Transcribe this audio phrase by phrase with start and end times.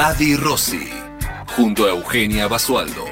[0.00, 0.88] Adi Rossi,
[1.56, 3.04] junto a Eugenia Basualdo.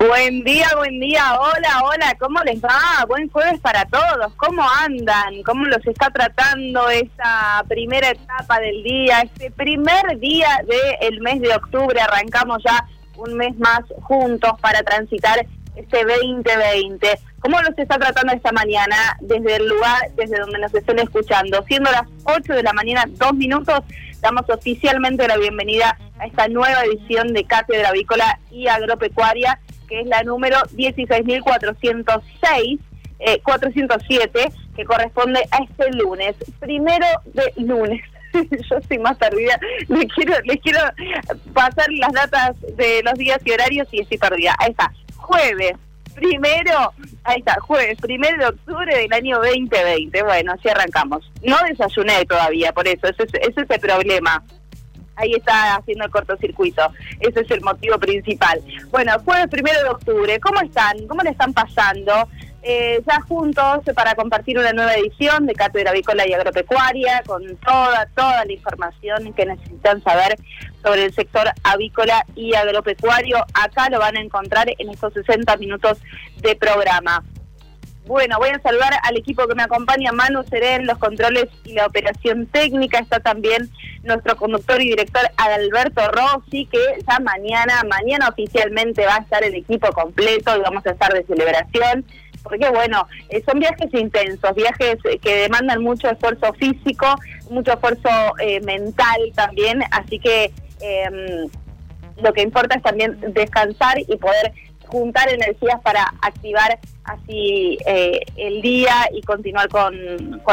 [0.00, 3.04] Buen día, buen día, hola, hola, ¿cómo les va?
[3.06, 5.44] Buen jueves para todos, ¿cómo andan?
[5.44, 11.54] ¿Cómo los está tratando esa primera etapa del día, este primer día del mes de
[11.54, 12.00] octubre?
[12.00, 12.84] Arrancamos ya
[13.16, 15.46] un mes más juntos para transitar
[15.78, 17.18] este 2020.
[17.40, 21.64] ¿Cómo los está tratando esta mañana desde el lugar, desde donde nos estén escuchando?
[21.66, 23.80] Siendo las 8 de la mañana, dos minutos,
[24.20, 30.06] damos oficialmente la bienvenida a esta nueva edición de Cátedra Avícola y Agropecuaria que es
[30.06, 32.78] la número 16.406,
[33.20, 38.00] eh, 407, que corresponde a este lunes, primero de lunes.
[38.70, 40.78] Yo estoy más perdida, les quiero, les quiero
[41.54, 44.54] pasar las datas de los días y horarios y estoy perdida.
[44.58, 45.74] Ahí está, jueves,
[46.14, 46.92] primero,
[47.24, 50.22] ahí está, jueves, primero de octubre del año 2020.
[50.22, 51.30] Bueno, así arrancamos.
[51.42, 54.42] No desayuné todavía, por eso, ese, ese es el problema
[55.18, 56.82] ahí está haciendo el cortocircuito.
[57.20, 58.62] Ese es el motivo principal.
[58.90, 61.06] Bueno, jueves primero de octubre, ¿cómo están?
[61.06, 62.28] ¿Cómo le están pasando?
[62.62, 68.06] Eh, ya juntos para compartir una nueva edición de Cátedra Avícola y Agropecuaria con toda,
[68.16, 70.36] toda la información que necesitan saber
[70.82, 73.38] sobre el sector avícola y agropecuario.
[73.54, 75.98] Acá lo van a encontrar en estos 60 minutos
[76.40, 77.22] de programa.
[78.06, 81.84] Bueno, voy a saludar al equipo que me acompaña, Manu Serén, los controles y la
[81.84, 82.98] operación técnica.
[82.98, 83.70] Está también
[84.02, 89.54] nuestro conductor y director Adalberto Rossi, que ya mañana, mañana oficialmente va a estar el
[89.54, 92.06] equipo completo y vamos a estar de celebración.
[92.48, 97.06] Porque bueno, eh, son viajes intensos, viajes que demandan mucho esfuerzo físico,
[97.50, 98.08] mucho esfuerzo
[98.40, 101.48] eh, mental también, así que em,
[102.22, 104.52] lo que importa es también descansar y poder
[104.86, 109.94] juntar energías para activar así eh, el día y continuar con,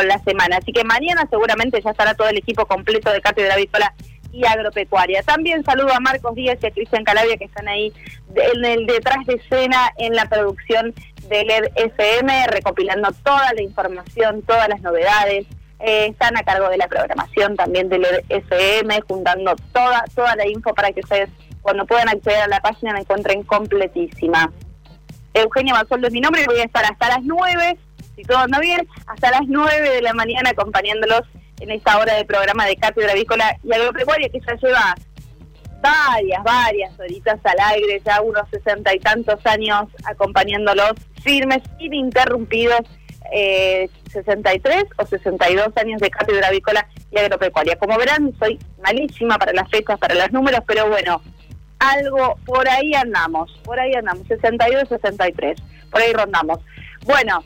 [0.05, 0.57] la semana.
[0.57, 3.94] Así que mañana seguramente ya estará todo el equipo completo de Cátedra Avícola
[4.35, 5.23] y Agropecuaria.
[5.23, 7.94] También saludo a Marcos Díaz y a Cristian Calabria que están ahí
[8.35, 10.94] en el detrás de escena en la producción
[11.29, 15.46] de LED FM, recopilando toda la información, todas las novedades.
[15.79, 18.23] Eh, están a cargo de la programación también de LED
[19.07, 21.29] juntando toda, toda la info para que ustedes
[21.62, 24.52] cuando puedan acceder a la página la encuentren completísima.
[25.34, 27.78] Eugenia Basoldo es mi nombre y voy a estar hasta las 9,
[28.16, 31.23] si todo anda bien, hasta las 9 de la mañana acompañándolos
[31.59, 34.95] en esta hora de programa de Cátedra Avícola y Agropecuaria que ya lleva
[35.81, 40.93] varias, varias horitas al aire, ya unos sesenta y tantos años acompañándolos
[41.23, 42.81] firmes, ininterrumpidos,
[43.31, 47.77] eh, 63 o 62 años de Cátedra Avícola y Agropecuaria.
[47.77, 51.22] Como verán, soy malísima para las fechas, para los números, pero bueno,
[51.79, 55.61] algo, por ahí andamos, por ahí andamos, 62, 63,
[55.91, 56.59] por ahí rondamos.
[57.05, 57.43] Bueno,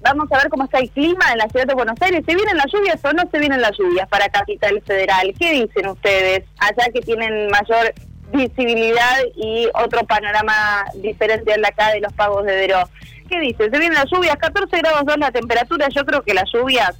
[0.00, 2.22] vamos a ver cómo está el clima en la ciudad de Buenos Aires.
[2.26, 5.34] ¿Se vienen las lluvias o no se vienen las lluvias para Capital Federal?
[5.38, 7.92] ¿Qué dicen ustedes allá que tienen mayor
[8.32, 12.88] visibilidad y otro panorama diferente al acá de los pagos de Deró?
[13.28, 13.70] ¿Qué dicen?
[13.70, 14.36] ¿Se vienen las lluvias?
[14.36, 15.88] 14 grados 2 la temperatura.
[15.94, 16.96] Yo creo que las lluvias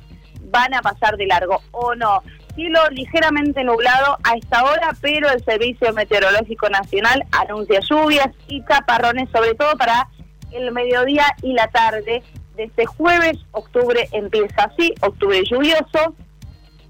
[0.51, 2.23] van a pasar de largo o no
[2.55, 9.29] cielo ligeramente nublado a esta hora, pero el Servicio Meteorológico Nacional anuncia lluvias y chaparrones,
[9.31, 10.09] sobre todo para
[10.53, 12.23] el mediodía y la tarde.
[12.61, 16.15] De este jueves, octubre empieza así, octubre lluvioso,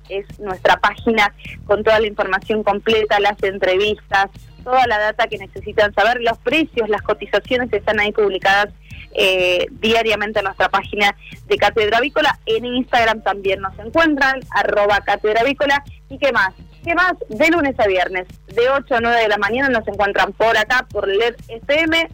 [0.09, 1.35] es nuestra página
[1.65, 4.31] con toda la información completa, las entrevistas,
[4.65, 8.69] toda la data que necesitan saber, los precios, las cotizaciones están ahí publicadas
[9.13, 11.17] eh, diariamente en nuestra página
[11.47, 12.39] de Cátedra Avícola.
[12.47, 15.83] En Instagram también nos encuentran, arroba Cátedra Avícola.
[16.09, 16.55] ¿Y qué más?
[16.85, 17.13] ¿Qué más?
[17.29, 20.87] De lunes a viernes, de 8 a 9 de la mañana nos encuentran por acá,
[20.91, 22.09] por LED FM.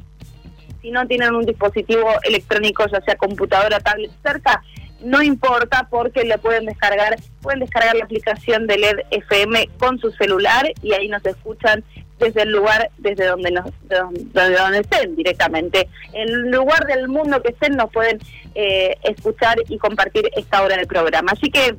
[0.83, 4.63] Si no tienen un dispositivo electrónico, ya sea computadora, tablet cerca,
[5.01, 10.11] no importa porque le pueden descargar, pueden descargar la aplicación de LED FM con su
[10.13, 11.85] celular y ahí nos escuchan
[12.19, 17.43] desde el lugar desde donde nos desde donde estén directamente en el lugar del mundo
[17.43, 18.19] que estén nos pueden
[18.55, 21.77] eh, escuchar y compartir esta hora del programa así que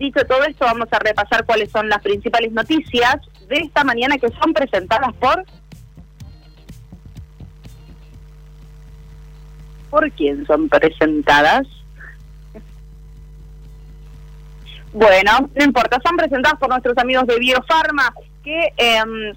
[0.00, 3.16] dicho todo esto vamos a repasar cuáles son las principales noticias
[3.48, 5.44] de esta mañana que son presentadas por
[9.90, 11.66] por quién son presentadas
[14.92, 19.34] bueno no importa son presentadas por nuestros amigos de Biofarma que eh,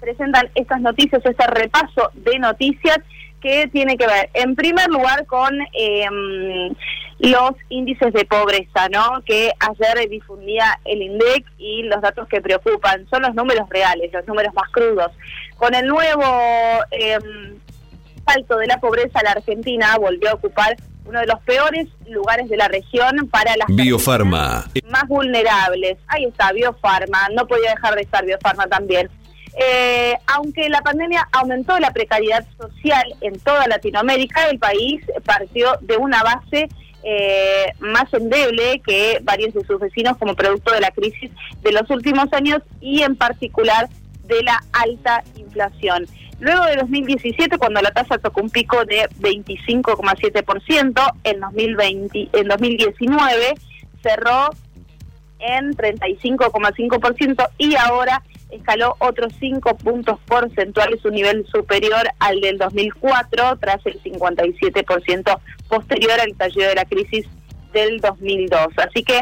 [0.00, 2.98] presentan estas noticias, este repaso de noticias
[3.44, 6.74] que tiene que ver, en primer lugar, con em,
[7.18, 9.22] los índices de pobreza, ¿no?
[9.26, 14.26] Que ayer difundía el INDEC y los datos que preocupan son los números reales, los
[14.26, 15.12] números más crudos.
[15.58, 16.24] Con el nuevo
[16.90, 17.58] em,
[18.26, 20.74] salto de la pobreza, la Argentina volvió a ocupar
[21.04, 25.98] uno de los peores lugares de la región para las Biofarma más vulnerables.
[26.06, 29.10] Ahí está, Biofarma, no podía dejar de estar Biofarma también.
[29.56, 35.96] Eh, aunque la pandemia aumentó la precariedad social en toda Latinoamérica, el país partió de
[35.96, 36.68] una base
[37.04, 41.30] eh, más endeble que varios de sus vecinos como producto de la crisis
[41.62, 43.88] de los últimos años y en particular
[44.24, 46.06] de la alta inflación.
[46.40, 53.54] Luego de 2017, cuando la tasa tocó un pico de 25,7%, en, 2020, en 2019
[54.02, 54.50] cerró
[55.38, 63.58] en 35,5% y ahora escaló otros 5 puntos porcentuales, un nivel superior al del 2004,
[63.58, 67.26] tras el 57% posterior al estallido de la crisis
[67.72, 68.68] del 2002.
[68.78, 69.20] Así que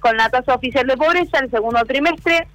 [0.00, 2.46] con la tasa oficial de pobreza, el segundo trimestre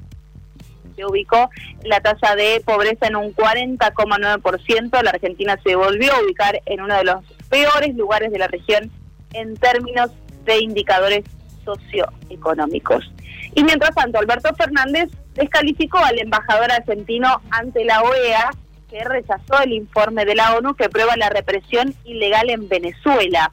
[0.96, 1.50] se ubicó
[1.84, 5.04] la tasa de pobreza en un 40,9%.
[5.04, 8.92] La Argentina se volvió a ubicar en uno de los peores lugares de la región
[9.34, 10.12] en términos
[10.46, 11.24] de indicadores
[11.66, 13.12] socioeconómicos.
[13.56, 18.50] Y mientras tanto, Alberto Fernández descalificó al embajador argentino ante la OEA,
[18.90, 23.52] que rechazó el informe de la ONU que prueba la represión ilegal en Venezuela.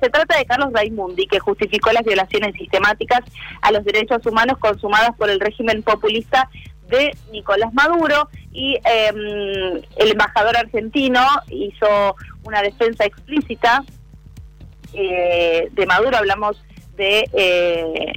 [0.00, 3.20] Se trata de Carlos Raimundi, que justificó las violaciones sistemáticas
[3.62, 6.48] a los derechos humanos consumadas por el régimen populista
[6.88, 13.84] de Nicolás Maduro y em, el embajador argentino hizo una defensa explícita
[14.92, 16.62] eh, de Maduro, hablamos
[16.96, 18.12] de eh,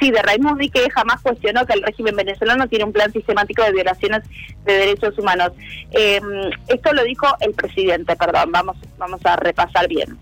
[0.00, 3.72] sí, de Raimundi, que jamás cuestionó que el régimen venezolano tiene un plan sistemático de
[3.72, 4.22] violaciones
[4.64, 5.52] de derechos humanos.
[5.90, 10.18] Em, esto lo dijo el presidente, perdón, vamos, vamos a repasar bien.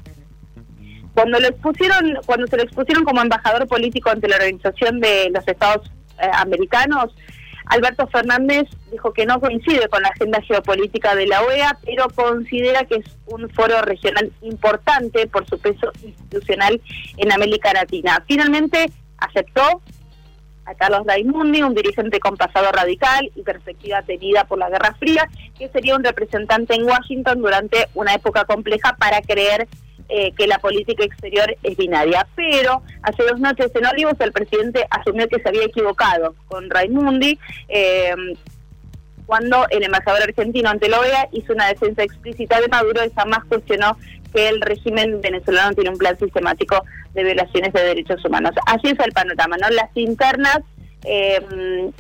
[1.15, 5.47] Cuando lo expusieron, cuando se lo expusieron como embajador político ante la Organización de los
[5.47, 7.15] Estados eh, Americanos,
[7.67, 12.85] Alberto Fernández dijo que no coincide con la agenda geopolítica de la OEA, pero considera
[12.85, 16.81] que es un foro regional importante por su peso institucional
[17.17, 18.23] en América Latina.
[18.27, 18.91] Finalmente,
[19.25, 19.83] aceptó
[20.65, 25.29] a Carlos Raimundi, un dirigente con pasado radical y perspectiva tenida por la Guerra Fría,
[25.59, 29.67] que sería un representante en Washington durante una época compleja para creer
[30.09, 32.27] eh, que la política exterior es binaria.
[32.37, 37.39] Pero hace dos noches en Olivos el presidente asumió que se había equivocado con Raimundi.
[37.69, 38.15] Eh,
[39.33, 43.43] cuando el embajador argentino ante la OEA hizo una defensa explícita de Maduro, esa más
[43.47, 43.97] cuestionó
[44.31, 46.85] que el régimen venezolano tiene un plan sistemático
[47.15, 48.51] de violaciones de derechos humanos.
[48.67, 49.71] Así es el panorama, ¿no?
[49.71, 50.59] Las internas
[51.07, 51.41] eh,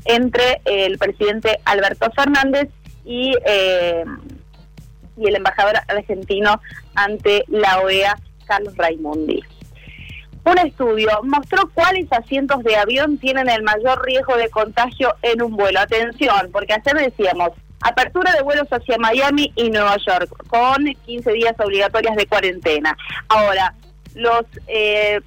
[0.04, 2.68] entre el presidente Alberto Fernández
[3.06, 4.04] y, eh,
[5.16, 6.60] y el embajador argentino
[6.94, 9.42] ante la OEA, Carlos Raimundi.
[10.44, 15.56] Un estudio mostró cuáles asientos de avión tienen el mayor riesgo de contagio en un
[15.56, 15.78] vuelo.
[15.80, 21.54] Atención, porque ayer decíamos, apertura de vuelos hacia Miami y Nueva York, con 15 días
[21.58, 22.96] obligatorias de cuarentena.
[23.28, 23.75] Ahora,
[24.14, 25.20] los eh,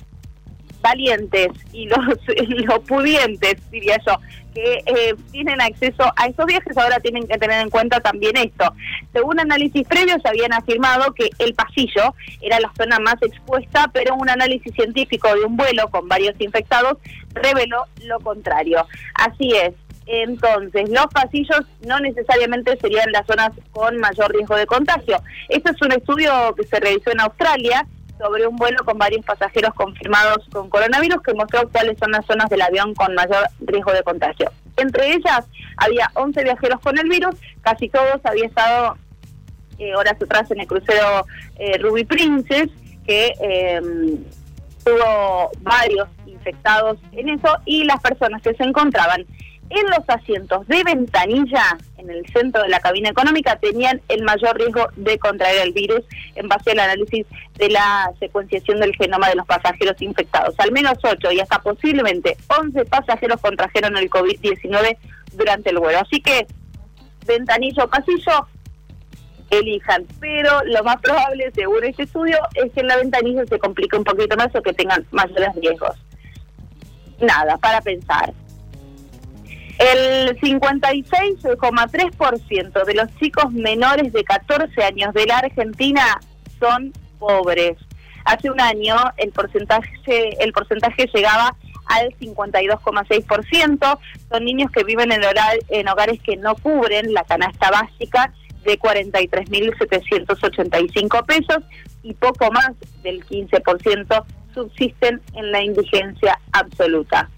[0.82, 1.98] valientes y los,
[2.66, 4.18] los pudientes, diría yo,
[4.56, 8.74] que eh, tienen acceso a estos viajes ahora tienen que tener en cuenta también esto.
[9.14, 14.30] Según análisis previos habían afirmado que el pasillo era la zona más expuesta, pero un
[14.30, 16.98] análisis científico de un vuelo con varios infectados
[17.34, 18.88] reveló lo contrario.
[19.14, 19.74] Así es.
[20.08, 25.22] Entonces, los pasillos no necesariamente serían las zonas con mayor riesgo de contagio.
[25.50, 29.74] Este es un estudio que se realizó en Australia sobre un vuelo con varios pasajeros
[29.74, 34.04] confirmados con coronavirus que mostró cuáles son las zonas del avión con mayor riesgo de
[34.04, 34.52] contagio.
[34.78, 35.46] Entre ellas
[35.78, 38.98] había 11 viajeros con el virus, casi todos habían estado
[39.78, 41.26] eh, horas atrás en el crucero
[41.58, 42.70] eh, Ruby Princess,
[43.06, 44.24] que em,
[44.84, 49.26] tuvo varios infectados en eso, y las personas que se encontraban
[49.70, 54.58] en los asientos de ventanilla en el centro de la cabina económica tenían el mayor
[54.58, 56.02] riesgo de contraer el virus
[56.36, 60.56] en base al análisis de la secuenciación del genoma de los pasajeros infectados.
[60.60, 64.98] Al menos 8 y hasta posiblemente 11 pasajeros contrajeron el COVID-19
[65.34, 66.00] durante el vuelo.
[66.00, 66.46] Así que
[67.26, 68.48] ventanillo o pasillo,
[69.50, 70.06] elijan.
[70.20, 74.04] Pero lo más probable, según este estudio, es que en la ventanilla se complique un
[74.04, 75.98] poquito más o que tengan mayores riesgos.
[77.20, 78.34] Nada, para pensar.
[79.78, 86.22] El 56,3% de los chicos menores de 14 años de la Argentina
[86.60, 87.76] son pobres.
[88.24, 89.92] Hace un año el porcentaje
[90.40, 94.00] el porcentaje llegaba al 52,6%.
[94.30, 95.22] Son niños que viven en,
[95.70, 101.60] en hogares que no cubren la canasta básica de 43.785 pesos
[102.02, 102.72] y poco más
[103.04, 107.30] del 15% subsisten en la indigencia absoluta.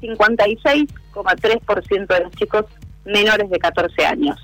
[0.00, 2.66] 56,3% de los chicos
[3.04, 4.38] menores de 14 años.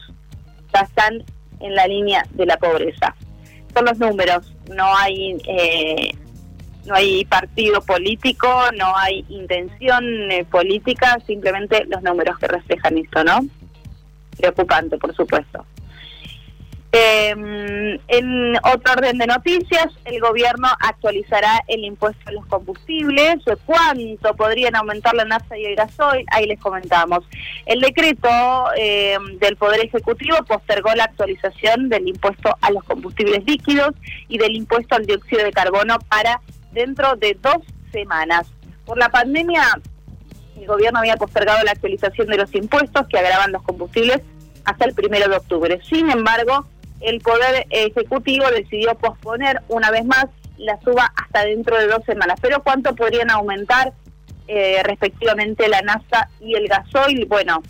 [0.72, 1.22] Ya están
[1.60, 3.14] en la línea de la pobreza.
[3.74, 6.14] Son los números, no hay eh,
[6.86, 13.24] no hay partido político, no hay intención eh, política, simplemente los números que reflejan esto,
[13.24, 13.40] ¿no?
[14.36, 15.64] Preocupante, por supuesto.
[16.96, 17.34] Eh,
[18.06, 23.38] en otro orden de noticias, el gobierno actualizará el impuesto a los combustibles.
[23.66, 26.24] ¿Cuánto podrían aumentar la nafta y el gasoil?
[26.30, 27.24] Ahí les comentamos.
[27.66, 28.28] El decreto
[28.76, 33.90] eh, del Poder Ejecutivo postergó la actualización del impuesto a los combustibles líquidos
[34.28, 37.58] y del impuesto al dióxido de carbono para dentro de dos
[37.90, 38.46] semanas.
[38.84, 39.80] Por la pandemia,
[40.56, 44.20] el gobierno había postergado la actualización de los impuestos que agravan los combustibles
[44.64, 45.80] hasta el primero de octubre.
[45.88, 46.66] Sin embargo,
[47.00, 52.38] el Poder Ejecutivo decidió posponer una vez más la suba hasta dentro de dos semanas.
[52.40, 53.92] Pero ¿cuánto podrían aumentar
[54.46, 57.26] eh, respectivamente la NASA y el gasoil?
[57.26, 57.62] Bueno,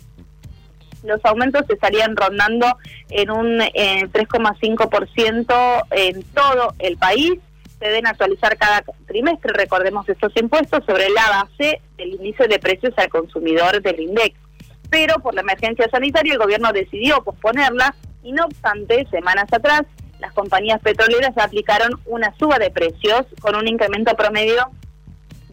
[1.03, 2.77] los aumentos se estarían rondando
[3.09, 7.33] en un 3,5% en todo el país.
[7.79, 12.93] Se deben actualizar cada trimestre, recordemos estos impuestos, sobre la base del índice de precios
[12.97, 14.39] al consumidor del INDEX.
[14.89, 17.93] Pero por la emergencia sanitaria el gobierno decidió posponerla
[18.25, 19.83] y no obstante, semanas atrás,
[20.19, 24.71] las compañías petroleras aplicaron una suba de precios con un incremento promedio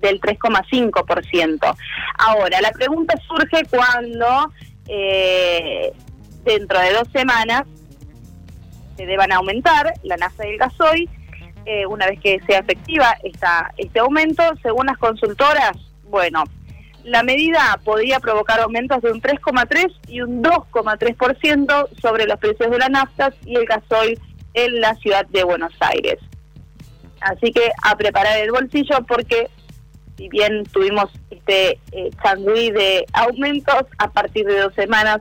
[0.00, 1.76] del 3,5%.
[2.18, 4.52] Ahora, la pregunta surge cuando
[4.88, 5.92] eh,
[6.44, 7.64] dentro de dos semanas
[8.96, 11.10] se deban aumentar la nafta y el gasoil,
[11.66, 15.72] eh, una vez que sea efectiva esta, este aumento, según las consultoras,
[16.04, 16.44] bueno,
[17.04, 22.78] la medida podría provocar aumentos de un 3,3 y un 2,3% sobre los precios de
[22.78, 24.18] la nafta y el gasoil
[24.54, 26.18] en la ciudad de Buenos Aires.
[27.20, 29.48] Así que a preparar el bolsillo porque
[30.16, 32.10] si bien tuvimos este eh,
[32.72, 35.18] de aumentos, a partir de dos semanas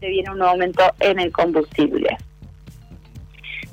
[0.00, 2.16] se viene un aumento en el combustible.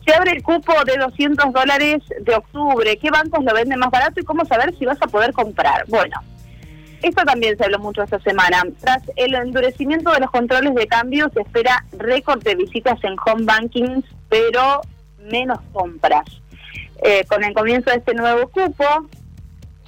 [0.05, 2.97] Se abre el cupo de 200 dólares de octubre.
[2.97, 5.85] ¿Qué bancos lo venden más barato y cómo saber si vas a poder comprar?
[5.87, 6.19] Bueno,
[7.01, 8.63] esto también se habló mucho esta semana.
[8.79, 13.45] Tras el endurecimiento de los controles de cambio, se espera récord de visitas en home
[13.45, 14.81] banking, pero
[15.29, 16.25] menos compras.
[17.01, 18.85] Eh, con el comienzo de este nuevo cupo,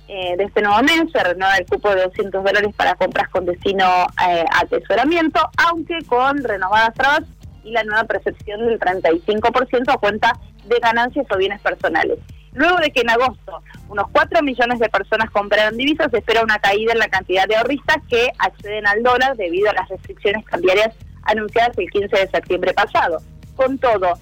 [0.08, 3.46] eh, de este nuevo mes, se renueva el cupo de 200 dólares para compras con
[3.46, 3.86] destino
[4.28, 7.24] eh, a atesoramiento, aunque con renovadas trabas
[7.64, 10.34] y la nueva percepción del 35% a cuenta
[10.66, 12.20] de ganancias o bienes personales.
[12.54, 16.60] Luego de que en agosto unos 4 millones de personas compraron divisas, se espera una
[16.60, 20.96] caída en la cantidad de ahorristas que acceden al dólar debido a las restricciones cambiarias
[21.24, 23.20] anunciadas el 15 de septiembre pasado.
[23.56, 24.14] Con todo,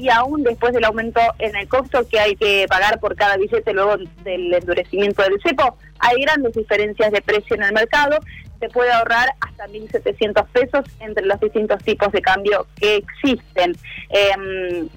[0.00, 3.72] y aún después del aumento en el costo que hay que pagar por cada billete
[3.74, 8.18] luego del endurecimiento del cepo, hay grandes diferencias de precio en el mercado.
[8.60, 13.76] Se puede ahorrar hasta 1.700 pesos entre los distintos tipos de cambio que existen.
[14.08, 14.88] Eh,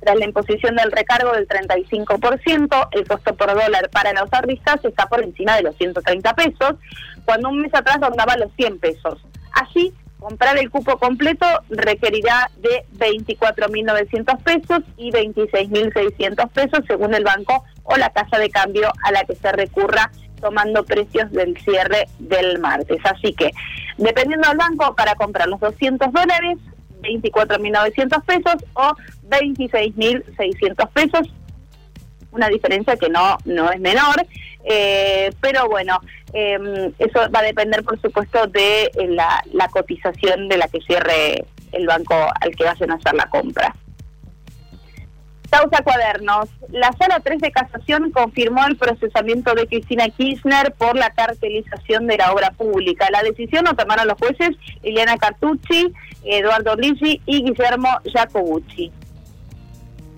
[0.00, 5.06] tras la imposición del recargo del 35%, el costo por dólar para los ahorristas está
[5.06, 6.74] por encima de los 130 pesos,
[7.24, 9.18] cuando un mes atrás rondaba los 100 pesos.
[9.52, 17.64] Así, comprar el cupo completo requerirá de 24.900 pesos y 26.600 pesos según el banco
[17.84, 22.58] o la casa de cambio a la que se recurra tomando precios del cierre del
[22.58, 22.98] martes.
[23.04, 23.50] Así que,
[23.98, 26.58] dependiendo del banco, para comprar los 200 dólares,
[27.00, 28.92] 24.900 pesos o
[29.28, 31.32] 26.600 pesos.
[32.32, 34.24] Una diferencia que no, no es menor,
[34.64, 35.98] eh, pero bueno,
[36.32, 40.80] em, eso va a depender, por supuesto, de eh, la, la cotización de la que
[40.80, 43.74] cierre el banco al que vayan a hacer la compra.
[45.50, 46.48] Causa Cuadernos.
[46.70, 52.16] La Sala 3 de Casación confirmó el procesamiento de Cristina Kirchner por la cartelización de
[52.16, 53.08] la obra pública.
[53.10, 54.50] La decisión lo tomaron los jueces
[54.82, 55.92] Liliana Cartucci,
[56.24, 58.92] Eduardo Ligi y Guillermo Jacobucci.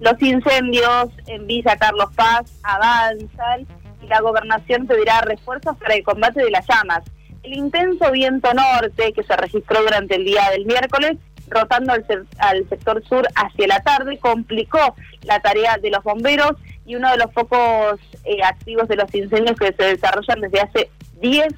[0.00, 3.66] Los incendios en Villa Carlos Paz avanzan
[4.02, 7.04] y la gobernación pedirá refuerzos para el combate de las llamas.
[7.42, 11.18] El intenso viento norte que se registró durante el día del miércoles
[11.52, 14.94] rotando al, sector sur hacia la tarde, complicó
[15.24, 16.52] la tarea de los bomberos
[16.84, 20.90] y uno de los focos eh, activos de los incendios que se desarrollan desde hace
[21.20, 21.54] 10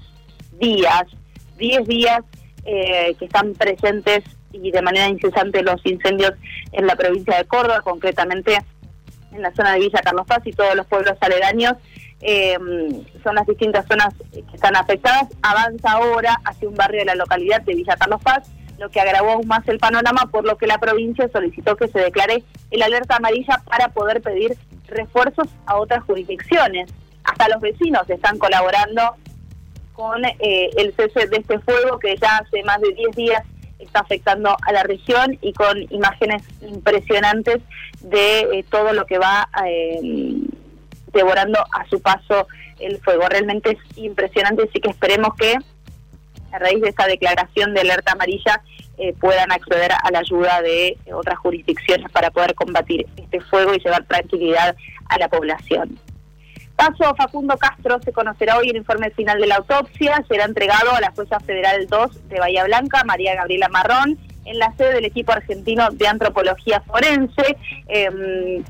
[0.59, 1.05] días,
[1.57, 2.21] 10 días
[2.65, 6.33] eh, que están presentes y de manera incesante los incendios
[6.73, 8.59] en la provincia de Córdoba, concretamente
[9.33, 11.75] en la zona de Villa Carlos Paz y todos los pueblos aledaños.
[12.21, 12.57] Eh,
[13.23, 15.29] son las distintas zonas que están afectadas.
[15.43, 18.49] Avanza ahora hacia un barrio de la localidad de Villa Carlos Paz
[18.85, 22.01] lo que agravó aún más el panorama, por lo que la provincia solicitó que se
[22.01, 26.93] declare el alerta amarilla para poder pedir refuerzos a otras jurisdicciones.
[27.25, 29.17] Hasta los vecinos están colaborando
[29.95, 33.43] con eh, el cese de este fuego que ya hace más de 10 días
[33.79, 37.63] está afectando a la región y con imágenes impresionantes
[38.01, 39.99] de eh, todo lo que va eh,
[41.11, 42.49] devorando a su paso
[42.81, 43.29] el fuego.
[43.31, 45.57] Realmente es impresionante, así que esperemos que
[46.55, 48.63] a raíz de esta declaración de alerta amarilla
[48.97, 53.79] eh, puedan acceder a la ayuda de otras jurisdicciones para poder combatir este fuego y
[53.79, 54.77] llevar tranquilidad
[55.09, 55.99] a la población.
[56.77, 60.25] Caso Facundo Castro se conocerá hoy el informe final de la autopsia.
[60.29, 64.73] Será entregado a la jueza federal 2 de Bahía Blanca, María Gabriela Marrón, en la
[64.77, 67.57] sede del equipo argentino de antropología forense.
[67.89, 68.63] Eh,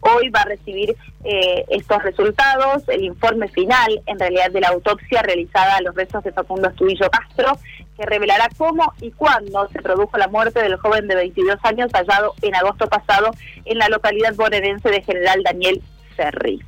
[0.00, 5.22] hoy va a recibir eh, estos resultados, el informe final, en realidad, de la autopsia
[5.22, 7.58] realizada a los restos de Facundo Estudillo Castro,
[7.96, 12.34] que revelará cómo y cuándo se produjo la muerte del joven de 22 años hallado
[12.42, 13.30] en agosto pasado
[13.64, 15.82] en la localidad bonaerense de General Daniel
[16.14, 16.60] Ferri.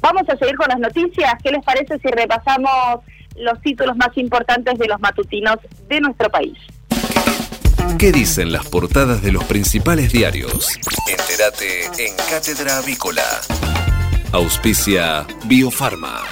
[0.00, 1.34] Vamos a seguir con las noticias.
[1.42, 3.00] ¿Qué les parece si repasamos
[3.36, 6.56] los títulos más importantes de los matutinos de nuestro país?
[7.98, 10.78] ¿Qué dicen las portadas de los principales diarios?
[11.06, 13.22] Entérate en Cátedra Avícola.
[14.32, 16.22] Auspicia Biofarma.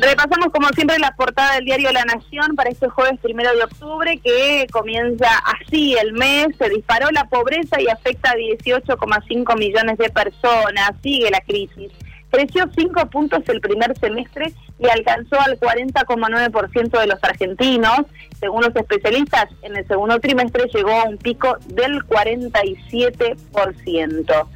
[0.00, 4.18] Repasamos como siempre la portada del diario La Nación para este jueves primero de octubre
[4.22, 10.08] que comienza así el mes, se disparó la pobreza y afecta a 18,5 millones de
[10.10, 11.90] personas, sigue la crisis.
[12.30, 18.00] Creció 5 puntos el primer semestre y alcanzó al 40,9% de los argentinos.
[18.38, 24.46] Según los especialistas, en el segundo trimestre llegó a un pico del 47%.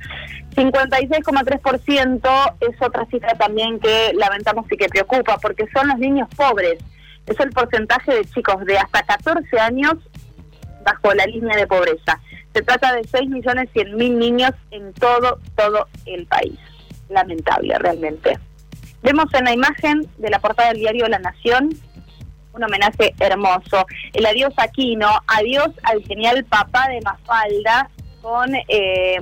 [0.55, 6.79] 56,3% es otra cifra también que lamentamos y que preocupa, porque son los niños pobres.
[7.27, 9.95] Es el porcentaje de chicos de hasta 14 años
[10.85, 12.21] bajo la línea de pobreza.
[12.53, 16.59] Se trata de 6 millones 100 mil niños en todo, todo el país
[17.13, 18.39] lamentable realmente.
[19.03, 21.71] Vemos en la imagen de la portada del diario La Nación
[22.55, 23.87] un homenaje hermoso.
[24.13, 29.19] El adiós Aquino, adiós al genial papá de Mafalda, con eh,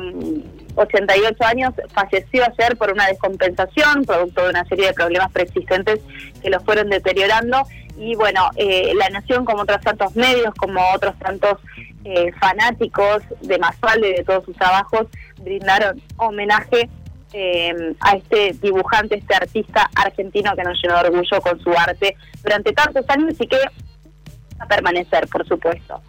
[0.74, 6.00] 88 años, falleció ayer por una descompensación, producto de una serie de problemas preexistentes
[6.42, 7.62] que lo fueron deteriorando.
[7.96, 11.59] Y bueno, eh, La Nación, como otros tantos medios, como otros tantos
[12.05, 15.07] eh, fanáticos de Mafalda y de todos sus trabajos,
[15.38, 16.88] brindaron homenaje
[17.32, 22.16] eh, a este dibujante, este artista argentino que nos llenó de orgullo con su arte
[22.42, 26.02] durante tantos años y que va a permanecer, por supuesto.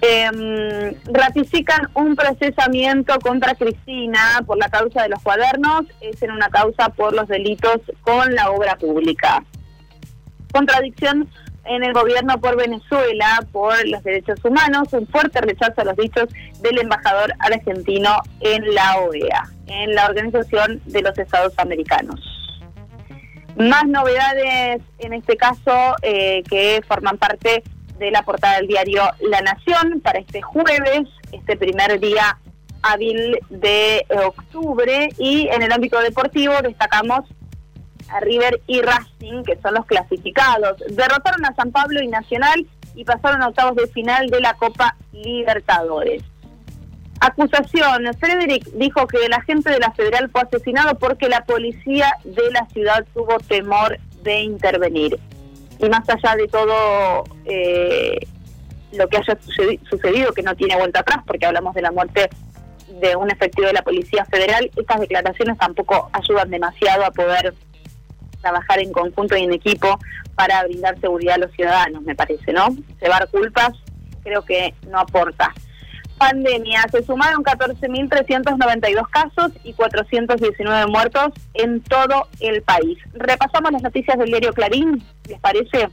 [0.00, 6.48] Eh, ratifican un procesamiento contra Cristina por la causa de los cuadernos, es en una
[6.50, 9.44] causa por los delitos con la obra pública.
[10.52, 11.28] Contradicción
[11.68, 16.28] en el gobierno por Venezuela por los derechos humanos, un fuerte rechazo a los dichos
[16.60, 22.20] del embajador argentino en la OEA, en la Organización de los Estados Americanos.
[23.56, 27.62] Más novedades en este caso eh, que forman parte
[27.98, 32.38] de la portada del diario La Nación para este jueves, este primer día
[32.82, 37.24] hábil de octubre y en el ámbito deportivo destacamos
[38.10, 40.78] a River y Racing, que son los clasificados.
[40.90, 44.96] Derrotaron a San Pablo y Nacional y pasaron a octavos de final de la Copa
[45.12, 46.22] Libertadores.
[47.20, 48.04] Acusación.
[48.18, 52.66] Frederick dijo que el agente de la Federal fue asesinado porque la policía de la
[52.66, 55.18] ciudad tuvo temor de intervenir.
[55.80, 58.18] Y más allá de todo eh,
[58.92, 59.38] lo que haya
[59.88, 62.28] sucedido, que no tiene vuelta atrás, porque hablamos de la muerte
[63.00, 67.54] de un efectivo de la Policía Federal, estas declaraciones tampoco ayudan demasiado a poder
[68.40, 69.98] trabajar en conjunto y en equipo
[70.34, 72.68] para brindar seguridad a los ciudadanos, me parece, ¿no?
[73.00, 73.72] Llevar culpas
[74.22, 75.52] creo que no aporta.
[76.18, 82.98] Pandemia, se sumaron 14.392 casos y 419 muertos en todo el país.
[83.14, 85.88] Repasamos las noticias del diario Clarín, ¿les parece?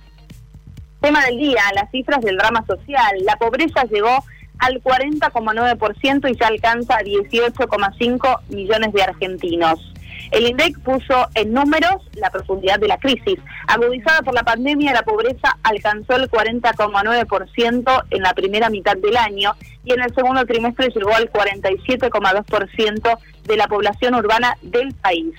[1.00, 3.16] Tema del día, las cifras del drama social.
[3.24, 4.24] La pobreza llegó
[4.58, 9.94] al 40,9% y ya alcanza a 18,5 millones de argentinos.
[10.32, 13.38] El INDEC puso en números la profundidad de la crisis.
[13.68, 19.54] Agudizada por la pandemia, la pobreza alcanzó el 40,9% en la primera mitad del año
[19.84, 25.36] y en el segundo trimestre llegó al 47,2% de la población urbana del país.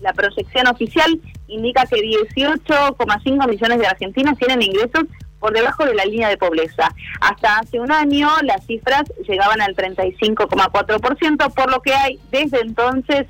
[0.00, 5.04] La proyección oficial indica que 18,5 millones de argentinos tienen ingresos
[5.40, 6.94] por debajo de la línea de pobreza.
[7.20, 13.26] Hasta hace un año las cifras llegaban al 35,4%, por lo que hay desde entonces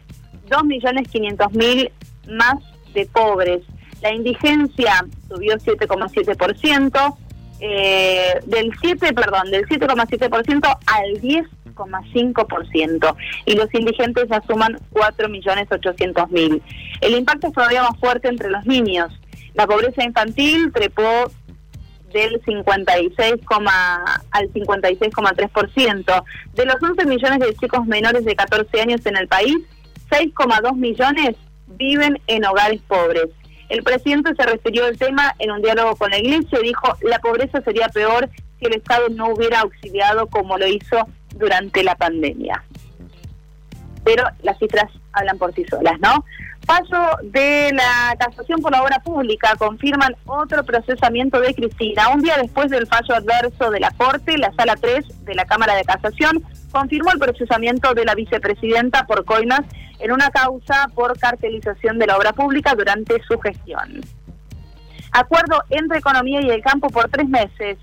[0.51, 1.91] 2.500.000
[2.29, 2.57] más
[2.93, 3.63] de pobres.
[4.03, 7.17] La indigencia subió 7,7%,
[7.61, 13.17] eh, del 7, perdón, del 7,7% al 10,5%.
[13.45, 16.63] Y los indigentes ya suman 4.800.000.
[17.01, 19.13] El impacto es todavía más fuerte entre los niños.
[19.55, 21.31] La pobreza infantil trepó
[22.13, 23.35] del 56,
[24.31, 26.25] al 56,3%.
[26.55, 29.59] De los 11 millones de chicos menores de 14 años en el país,
[30.11, 33.27] 6,2 millones viven en hogares pobres.
[33.69, 37.21] El presidente se refirió al tema en un diálogo con la iglesia y dijo, la
[37.21, 42.65] pobreza sería peor si el Estado no hubiera auxiliado como lo hizo durante la pandemia.
[44.05, 46.25] Pero las cifras hablan por sí solas, ¿no?
[46.67, 52.09] Fallo de la casación por la obra pública confirman otro procesamiento de Cristina.
[52.11, 55.75] Un día después del fallo adverso de la Corte, la Sala 3 de la Cámara
[55.75, 59.63] de Casación confirmó el procesamiento de la vicepresidenta por coimas
[59.99, 64.01] en una causa por cartelización de la obra pública durante su gestión.
[65.13, 67.79] Acuerdo entre Economía y el Campo por tres meses.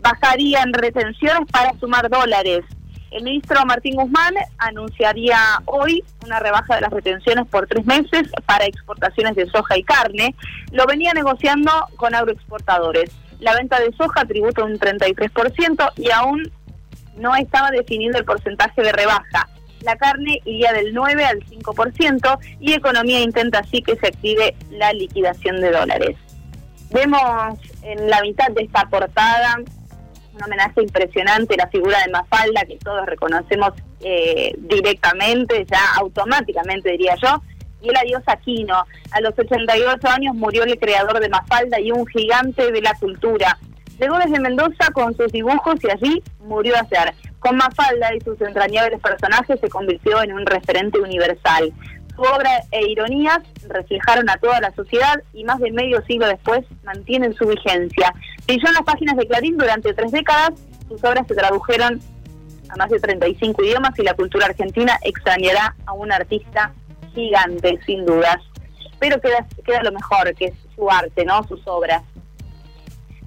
[0.00, 2.64] Bajarían retenciones para sumar dólares.
[3.10, 8.64] El ministro Martín Guzmán anunciaría hoy una rebaja de las retenciones por tres meses para
[8.64, 10.34] exportaciones de soja y carne.
[10.70, 13.10] Lo venía negociando con agroexportadores.
[13.40, 16.50] La venta de soja tributa un 33% y aún
[17.16, 19.48] no estaba definido el porcentaje de rebaja.
[19.82, 24.92] La carne iría del 9 al 5% y Economía intenta así que se active la
[24.92, 26.16] liquidación de dólares.
[26.90, 29.58] Vemos en la mitad de esta portada
[30.34, 37.14] un homenaje impresionante, la figura de Mafalda, que todos reconocemos eh, directamente, ya automáticamente diría
[37.16, 37.42] yo,
[37.82, 38.84] y el adiós Aquino.
[39.12, 43.58] A los 88 años murió el creador de Mafalda y un gigante de la cultura.
[44.00, 47.12] Llegó desde Mendoza con sus dibujos y allí murió a ser.
[47.38, 51.70] Con Mafalda y sus entrañables personajes se convirtió en un referente universal.
[52.16, 56.64] Su obra e ironías reflejaron a toda la sociedad y más de medio siglo después
[56.82, 58.14] mantienen su vigencia.
[58.46, 60.52] Brilló en las páginas de Clarín durante tres décadas,
[60.88, 62.00] sus obras se tradujeron
[62.70, 66.72] a más de 35 idiomas y la cultura argentina extrañará a un artista
[67.14, 68.38] gigante, sin dudas.
[68.98, 71.42] Pero queda, queda lo mejor, que es su arte, ¿no?
[71.44, 72.02] Sus obras.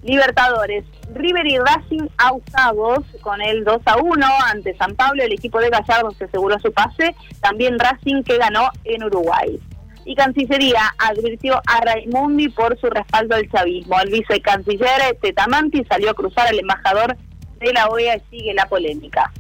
[0.04, 0.84] Libertadores.
[1.14, 5.24] River y Racing octavos con el 2 a 1 ante San Pablo.
[5.24, 7.16] El equipo de Gallardo se aseguró su pase.
[7.42, 9.60] También Racing que ganó en Uruguay.
[10.06, 14.00] Y Cancillería advirtió a Raimundi por su respaldo al chavismo.
[14.02, 17.16] El vicecanciller Tetamanti salió a cruzar al embajador
[17.60, 19.32] de la OEA y sigue la polémica.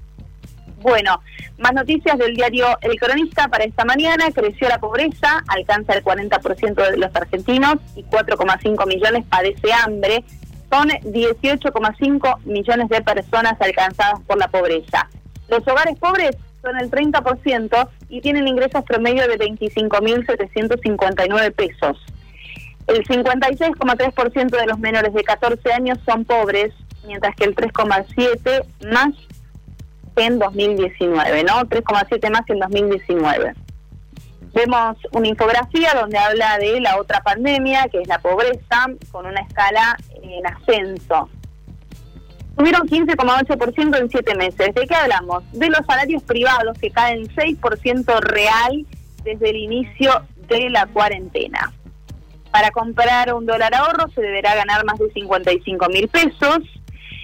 [0.82, 1.21] Bueno,
[1.58, 4.32] más noticias del diario El Cronista para esta mañana.
[4.34, 10.23] Creció la pobreza, alcanza el 40% de los argentinos y 4,5 millones padece hambre
[10.73, 15.07] son 18,5 millones de personas alcanzadas por la pobreza.
[15.47, 22.03] Los hogares pobres son el 30% y tienen ingresos promedio de 25.759 pesos.
[22.88, 26.73] El 56,3% de los menores de 14 años son pobres,
[27.05, 29.13] mientras que el 3,7% más
[30.15, 31.65] en 2019, ¿no?
[31.65, 33.53] 3,7 más en 2019.
[34.53, 39.41] Vemos una infografía donde habla de la otra pandemia, que es la pobreza, con una
[39.41, 41.29] escala en ascenso.
[42.55, 44.75] Tuvieron 15,8% en 7 meses.
[44.75, 45.43] ¿De qué hablamos?
[45.53, 48.85] De los salarios privados que caen 6% real
[49.23, 51.73] desde el inicio de la cuarentena.
[52.51, 56.59] Para comprar un dólar ahorro se deberá ganar más de 55 mil pesos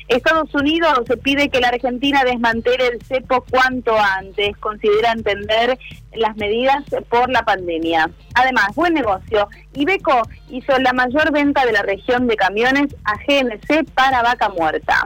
[0.10, 5.78] Estados Unidos se pide que la Argentina desmantele el cepo cuanto antes, considera entender
[6.16, 8.10] las medidas por la pandemia.
[8.34, 9.48] Además, buen negocio.
[9.74, 15.06] Ibeco hizo la mayor venta de la región de camiones a GNC para vaca muerta.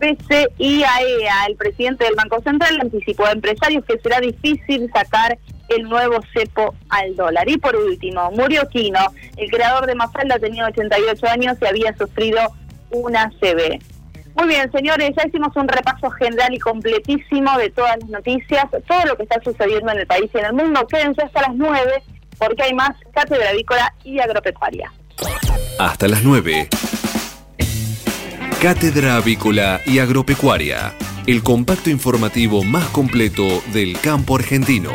[0.00, 5.38] PCIAEA, el presidente del Banco Central, anticipó a empresarios que será difícil sacar
[5.68, 7.48] el nuevo cepo al dólar.
[7.48, 12.40] Y por último, murió Quino, el creador de Mafalda tenía 88 años y había sufrido
[12.90, 13.78] una CB.
[14.38, 19.04] Muy bien, señores, ya hicimos un repaso general y completísimo de todas las noticias, todo
[19.06, 20.86] lo que está sucediendo en el país y en el mundo.
[20.86, 22.02] Quédense hasta las 9
[22.38, 24.92] porque hay más cátedra avícola y agropecuaria.
[25.78, 26.68] Hasta las 9.
[28.62, 30.94] Cátedra avícola y agropecuaria,
[31.26, 34.90] el compacto informativo más completo del campo argentino.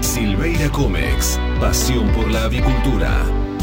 [0.00, 3.41] Silveira Comex, pasión por la avicultura.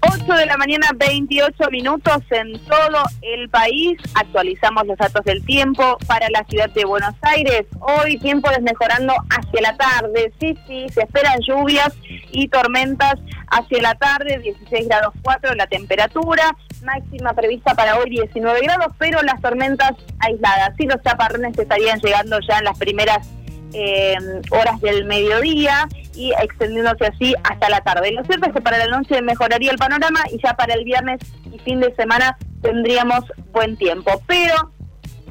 [0.00, 3.98] 8 de la mañana, 28 minutos en todo el país.
[4.14, 7.64] Actualizamos los datos del tiempo para la ciudad de Buenos Aires.
[7.80, 10.32] Hoy tiempo desmejorando hacia la tarde.
[10.38, 11.94] Sí, sí, se esperan lluvias
[12.30, 13.14] y tormentas
[13.50, 19.22] hacia la tarde, 16 grados 4 la temperatura, máxima prevista para hoy 19 grados, pero
[19.22, 20.74] las tormentas aisladas.
[20.76, 23.26] Sí, los chaparrones estarían llegando ya en las primeras
[23.72, 24.16] eh,
[24.50, 28.12] horas del mediodía y extendiéndose así hasta la tarde.
[28.12, 31.20] Lo cierto es que para la noche mejoraría el panorama y ya para el viernes
[31.52, 34.22] y fin de semana tendríamos buen tiempo.
[34.26, 34.72] Pero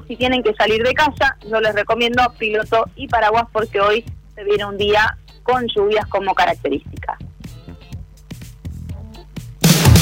[0.08, 4.43] si tienen que salir de casa, yo les recomiendo piloto y paraguas porque hoy se
[4.43, 7.17] viene un día con lluvias como característica.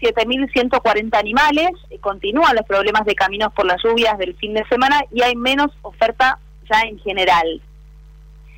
[0.00, 1.68] 7.140 animales,
[2.00, 5.68] continúan los problemas de caminos por las lluvias del fin de semana y hay menos
[5.82, 6.38] oferta
[6.72, 7.60] ya en general.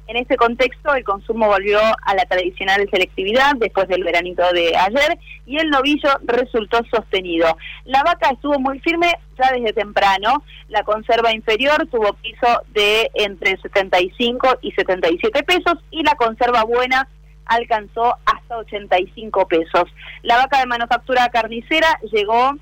[0.08, 5.18] En este contexto, el consumo volvió a la tradicional selectividad después del veranito de ayer
[5.44, 7.58] y el novillo resultó sostenido.
[7.84, 10.42] La vaca estuvo muy firme ya desde temprano.
[10.68, 17.06] La conserva inferior tuvo piso de entre 75 y 77 pesos y la conserva buena
[17.44, 19.84] alcanzó hasta 85 pesos.
[20.22, 22.54] La vaca de manufactura carnicera llegó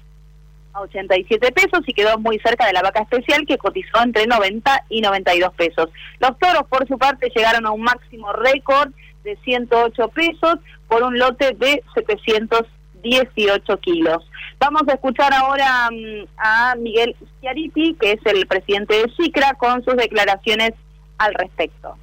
[0.77, 4.85] a 87 pesos y quedó muy cerca de la vaca especial que cotizó entre 90
[4.91, 5.89] y 92 pesos.
[6.21, 8.91] Los toros, por su parte, llegaron a un máximo récord
[9.25, 10.57] de 108 pesos
[10.89, 14.29] por un lote de 718 kilos.
[14.59, 19.83] Vamos a escuchar ahora mm, a Miguel Schiariti, que es el presidente de SICRA, con
[19.85, 20.73] sus declaraciones
[21.19, 21.97] al respecto.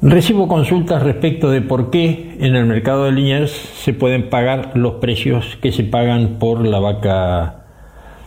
[0.00, 4.94] Recibo consultas respecto de por qué en el mercado de Liniers se pueden pagar los
[4.94, 7.64] precios que se pagan por la vaca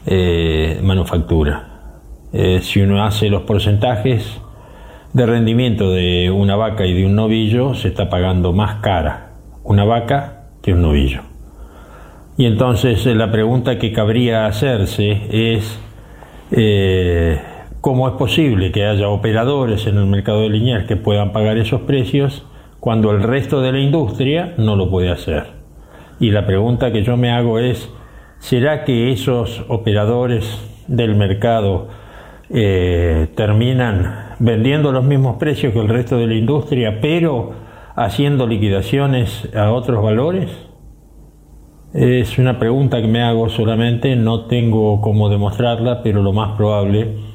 [0.06, 1.94] eh, manufactura.
[2.34, 4.42] Eh, si uno hace los porcentajes
[5.14, 9.32] de rendimiento de una vaca y de un novillo, se está pagando más cara
[9.64, 11.22] una vaca que un novillo.
[12.36, 15.80] Y entonces eh, la pregunta que cabría hacerse es
[17.82, 21.82] ¿Cómo es posible que haya operadores en el mercado de Liniers que puedan pagar esos
[21.82, 22.46] precios
[22.80, 25.48] cuando el resto de la industria no lo puede hacer?
[26.20, 27.90] Y la pregunta que yo me hago es,
[28.38, 31.88] ¿será que esos operadores del mercado
[32.52, 37.54] eh, terminan vendiendo los mismos precios que el resto de la industria, pero
[37.96, 40.52] haciendo liquidaciones a otros valores?
[41.96, 47.31] Es una pregunta que me hago solamente, no tengo cómo demostrarla, pero lo más probable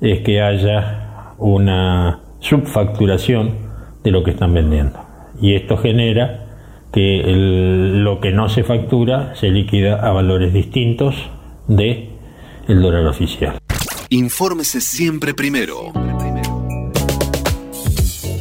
[0.00, 3.54] es que haya una subfacturación
[4.02, 4.98] de lo que están vendiendo.
[5.40, 6.46] Y esto genera
[6.92, 11.14] que lo que no se factura se liquida a valores distintos
[11.68, 12.10] de
[12.68, 13.58] el dólar oficial.
[14.08, 15.92] Infórmese siempre primero.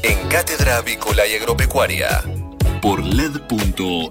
[0.03, 2.07] En Cátedra Avícola y Agropecuaria
[2.81, 4.09] por LED.fm.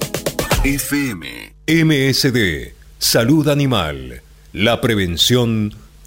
[1.66, 4.22] MSD, Salud Animal.
[4.52, 5.74] La prevención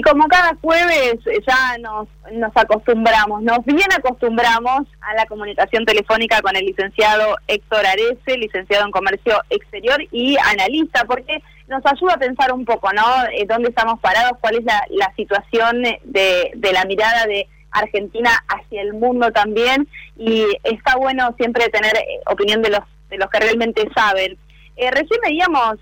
[0.00, 6.40] Y como cada jueves ya nos, nos acostumbramos, nos bien acostumbramos a la comunicación telefónica
[6.40, 12.18] con el licenciado Héctor Arece, licenciado en Comercio Exterior y analista, porque nos ayuda a
[12.18, 13.02] pensar un poco, ¿no?
[13.34, 14.38] Eh, ¿Dónde estamos parados?
[14.40, 19.86] ¿Cuál es la, la situación de, de la mirada de Argentina hacia el mundo también?
[20.16, 24.38] Y está bueno siempre tener eh, opinión de los, de los que realmente saben.
[24.76, 25.74] Eh, recién veíamos,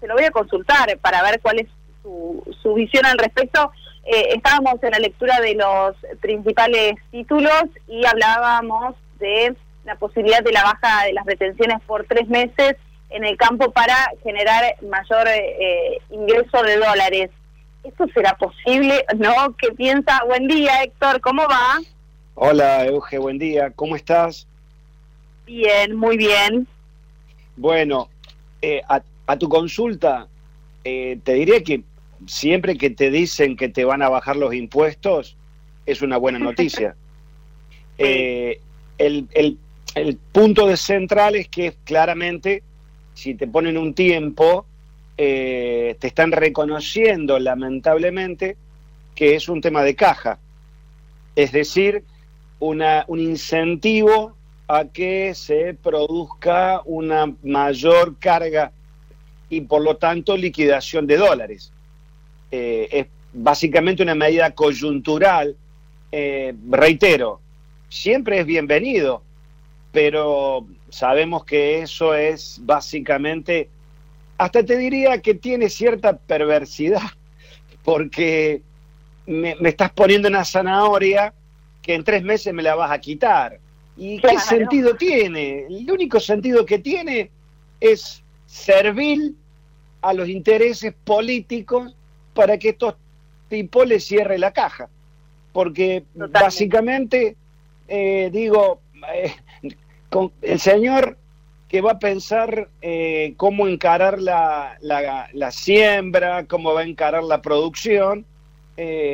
[0.00, 1.66] se lo voy a consultar para ver cuál es
[2.62, 3.70] su, visión al respecto.
[4.04, 10.52] Eh, estábamos en la lectura de los principales títulos y hablábamos de la posibilidad de
[10.52, 12.76] la baja de las retenciones por tres meses
[13.10, 17.30] en el campo para generar mayor eh, ingreso de dólares.
[17.84, 19.04] ¿Esto será posible?
[19.16, 19.54] ¿No?
[19.56, 20.22] ¿Qué piensa?
[20.26, 21.78] Buen día, Héctor, ¿cómo va?
[22.34, 24.46] Hola, Euge, buen día, ¿cómo estás?
[25.46, 26.66] Bien, muy bien.
[27.56, 28.08] Bueno,
[28.60, 30.28] eh, a, tu consulta,
[30.82, 31.82] te diré que
[32.26, 35.36] siempre que te dicen que te van a bajar los impuestos,
[35.86, 36.96] es una buena noticia.
[38.00, 38.60] Eh,
[38.96, 39.26] el,
[40.30, 42.62] punto de central es que claramente,
[43.12, 44.66] si te ponen un tiempo,
[45.16, 48.56] eh, te están reconociendo lamentablemente
[49.16, 50.38] que es un tema de caja.
[51.34, 52.04] Es decir,
[52.60, 54.36] una, un incentivo
[54.68, 58.70] a que se produzca una mayor carga
[59.48, 61.72] y por lo tanto liquidación de dólares.
[62.50, 65.56] Eh, es básicamente una medida coyuntural.
[66.10, 67.40] Eh, reitero,
[67.88, 69.22] siempre es bienvenido,
[69.92, 73.68] pero sabemos que eso es básicamente,
[74.38, 77.02] hasta te diría que tiene cierta perversidad,
[77.84, 78.62] porque
[79.26, 81.34] me, estás poniendo una zanahoria
[81.82, 83.60] que en tres meses me la vas a quitar.
[83.96, 85.66] ¿Y qué sentido tiene?
[85.68, 87.30] El único sentido que tiene
[87.80, 89.34] es servir
[90.00, 91.94] a los intereses políticos
[92.38, 92.94] para que estos
[93.48, 94.88] tipos le cierre la caja.
[95.52, 97.34] Porque básicamente,
[97.88, 98.80] eh, digo,
[99.12, 99.34] eh,
[100.08, 101.18] con el señor
[101.68, 107.42] que va a pensar eh, cómo encarar la, la, siembra, cómo va a encarar la
[107.42, 108.24] producción,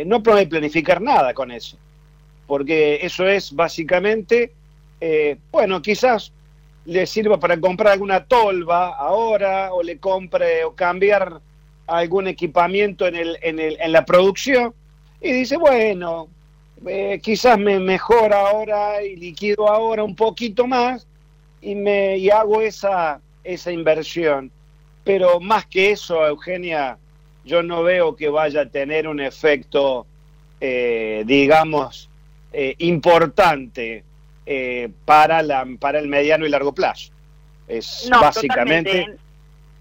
[0.05, 1.79] no puede planificar nada con eso.
[2.47, 4.53] Porque eso es básicamente,
[5.51, 6.31] bueno, quizás
[6.85, 11.41] le sirva para comprar alguna tolva ahora o le compre o cambiar
[11.87, 14.75] algún equipamiento en, el, en, el, en la producción
[15.21, 16.29] y dice, bueno,
[16.87, 21.07] eh, quizás me mejora ahora y liquido ahora un poquito más
[21.61, 24.51] y, me, y hago esa, esa inversión.
[25.03, 26.99] Pero más que eso, Eugenia,
[27.45, 30.07] yo no veo que vaya a tener un efecto,
[30.61, 32.09] eh, digamos,
[32.53, 34.05] eh, importante
[34.47, 37.13] eh, para, la, para el mediano y largo plazo.
[37.67, 39.24] Es No, básicamente, totalmente.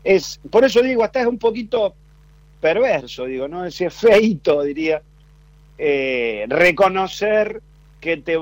[0.03, 1.95] Es, por eso digo, hasta es un poquito
[2.59, 3.65] perverso, digo, ¿no?
[3.65, 5.01] Ese feito, diría,
[5.77, 7.61] eh, reconocer
[7.99, 8.37] que te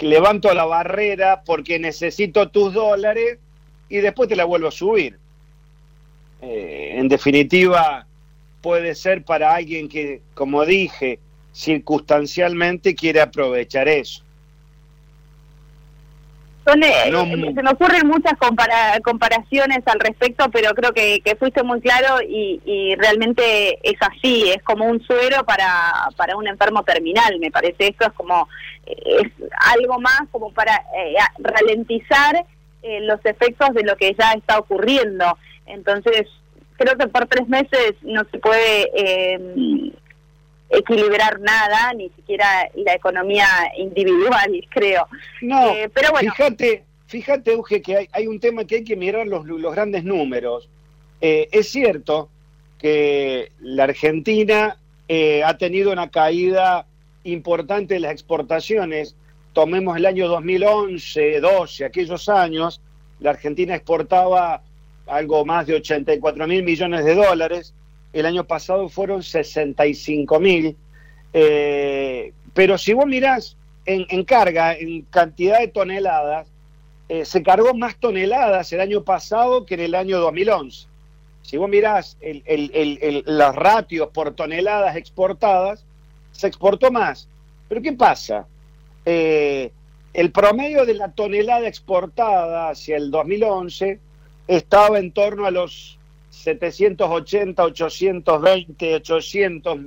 [0.00, 3.38] levanto la barrera porque necesito tus dólares
[3.88, 5.18] y después te la vuelvo a subir.
[6.42, 8.06] Eh, en definitiva,
[8.60, 11.18] puede ser para alguien que, como dije,
[11.52, 14.22] circunstancialmente quiere aprovechar eso.
[16.66, 21.20] Son, eh, No, eh, se me ocurren muchas compara- comparaciones al respecto, pero creo que,
[21.24, 25.68] que fuiste muy claro y, y realmente es así, es como un suero para,
[26.16, 27.88] para un enfermo terminal, me parece.
[27.88, 28.48] Esto es como,
[28.84, 29.32] eh, es
[29.76, 32.44] algo más como para eh, ralentizar
[32.82, 35.38] eh, los efectos de lo que ya está ocurriendo.
[35.66, 36.26] Entonces,
[36.76, 39.92] creo que por tres meses no se puede eh,
[40.70, 43.46] equilibrar nada, ni siquiera la economía
[43.78, 45.06] individual, creo.
[45.42, 46.32] No, Eh, pero bueno.
[46.32, 50.04] fíjate, fíjate, Euge, que hay, hay un tema que hay que mirar los, los grandes
[50.04, 50.68] números.
[51.20, 52.28] Eh, es cierto
[52.78, 54.76] que la Argentina
[55.08, 56.86] eh, ha tenido una caída
[57.24, 59.16] importante de las exportaciones.
[59.52, 62.80] Tomemos el año 2011, 12, aquellos años,
[63.20, 64.62] la Argentina exportaba
[65.06, 67.72] algo más de 84 mil millones de dólares.
[68.12, 70.76] El año pasado fueron 65 mil.
[71.32, 76.48] Eh, pero si vos mirás en, carga, en cantidad de toneladas,
[77.08, 80.88] eh, se cargó más toneladas el año pasado que en el año 2011.
[81.42, 85.84] Si vos mirás el- el- los ratios por toneladas exportadas,
[86.32, 87.28] se exportó más.
[87.68, 88.46] Pero ¿qué pasa?
[89.04, 89.70] Eh,
[90.12, 94.00] el promedio de la tonelada exportada hacia el 2011
[94.48, 95.95] estaba en torno a los
[96.36, 99.78] 780, 820, 800,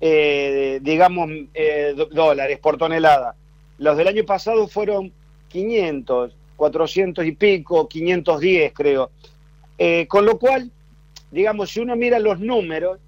[0.00, 3.34] eh, digamos, eh, dólares por tonelada.
[3.78, 5.12] Los del año pasado fueron
[5.48, 9.10] 500, 400 y pico, 510 creo.
[9.78, 10.70] Eh, con lo cual,
[11.30, 12.98] digamos, si uno mira los números,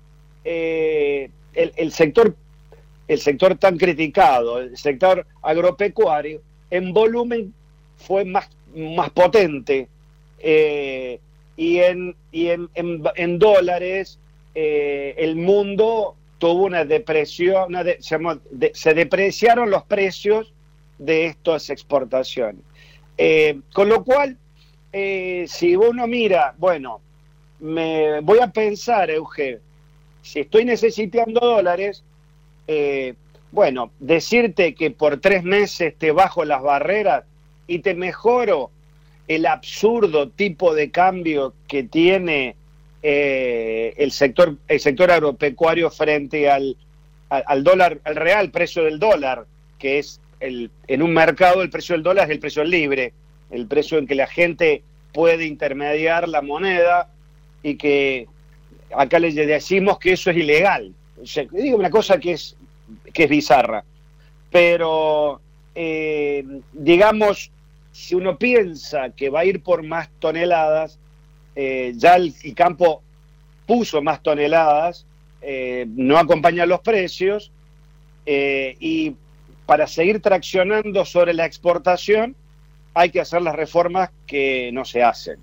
[0.44, 2.34] eh, el, el sector
[3.08, 7.54] el sector tan criticado, el sector agropecuario, en volumen
[7.96, 9.88] fue más, más potente
[11.58, 14.20] y, en, y en, en- dólares
[14.54, 17.74] eh, el mundo tuvo una depresión,
[18.72, 20.54] se, depreciaron los precios
[20.98, 22.62] de estas exportaciones.
[23.18, 24.38] Eh, con lo cual,
[24.92, 27.00] eh, si uno mira, bueno,
[27.58, 29.58] me voy a pensar, Euge,
[30.22, 32.04] si estoy necesitando dólares,
[33.50, 37.24] bueno, decirte que por tres meses te bajo las barreras
[37.66, 38.70] y te mejoro
[39.28, 42.56] el absurdo tipo de cambio que tiene
[43.02, 46.76] eh, el sector el sector agropecuario frente al,
[47.28, 49.46] al, dólar al real precio del dólar
[49.78, 53.12] que es el en un mercado el precio del dólar es el precio libre
[53.50, 57.08] el precio en que la gente puede intermediar la moneda
[57.62, 58.26] y que
[58.96, 60.94] acá le decimos que eso es ilegal.
[61.50, 62.56] Digo una cosa que es
[63.12, 63.84] que es bizarra.
[64.50, 65.40] Pero
[65.74, 67.50] eh, digamos
[67.98, 71.00] si uno piensa que va a ir por más toneladas
[71.56, 73.02] eh, ya el, campo
[73.66, 75.04] puso más toneladas,
[75.42, 77.50] eh, no acompañan los precios
[78.24, 79.16] eh, y
[79.66, 82.36] para seguir traccionando sobre la exportación
[82.94, 85.40] hay que hacer las reformas que no se hacen.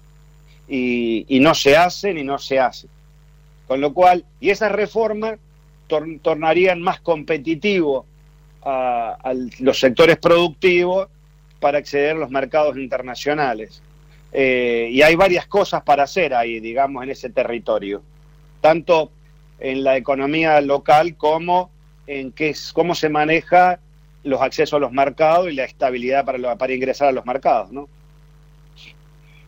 [0.69, 2.89] Y, no se hacen y no se hacen.
[3.67, 5.37] Con lo cual, y esas reformas
[5.89, 8.05] tor- tornarían más competitivo
[8.63, 11.09] a los sectores productivos
[11.59, 13.81] para acceder a los mercados internacionales.
[14.31, 18.03] Eh, y hay varias cosas para hacer ahí, digamos, en ese territorio,
[18.61, 19.11] tanto
[19.59, 21.71] en la economía local como
[22.07, 23.79] en qué es, cómo se maneja
[24.23, 27.71] los accesos a los mercados y la estabilidad para, lo- para ingresar a los mercados,
[27.71, 27.87] ¿no?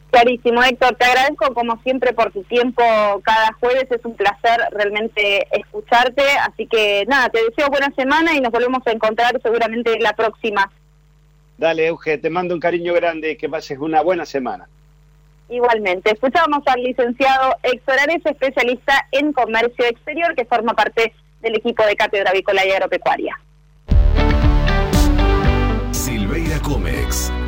[0.09, 0.95] Clarísimo, Héctor.
[0.95, 2.81] Te agradezco como siempre por tu tiempo
[3.23, 3.87] cada jueves.
[3.91, 6.23] Es un placer realmente escucharte.
[6.47, 10.71] Así que nada, te deseo buena semana y nos volvemos a encontrar seguramente la próxima.
[11.57, 14.67] Dale, Euge, te mando un cariño grande y que pases una buena semana.
[15.49, 21.85] Igualmente, escuchamos al licenciado Héctor Ares, especialista en comercio exterior, que forma parte del equipo
[21.85, 23.39] de Cátedra Avícola y Agropecuaria.
[25.91, 27.31] Silveira Comex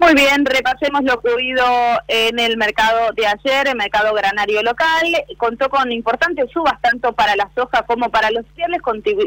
[0.00, 1.62] Muy bien, repasemos lo ocurrido
[2.08, 5.04] en el mercado de ayer, el mercado granario local.
[5.36, 8.80] Contó con importantes subas tanto para la soja como para los cereales,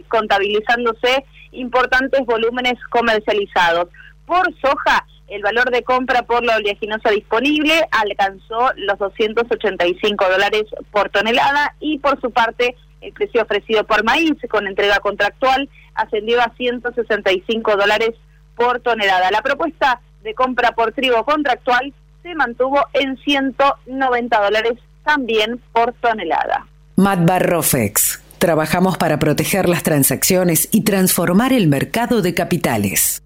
[0.08, 3.90] contabilizándose importantes volúmenes comercializados.
[4.26, 11.12] Por soja, el valor de compra por la oleaginosa disponible alcanzó los 285 dólares por
[11.12, 16.52] tonelada y por su parte el precio ofrecido por maíz con entrega contractual ascendió a
[16.58, 18.16] 165 dólares
[18.56, 19.30] por tonelada.
[19.30, 26.66] La propuesta de compra por trigo contractual se mantuvo en 190 dólares también por tonelada.
[26.96, 28.22] Matbar Rofex.
[28.40, 33.24] Trabajamos para proteger las transacciones y transformar el mercado de capitales.